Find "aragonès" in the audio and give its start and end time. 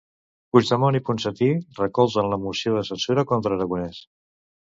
3.59-4.01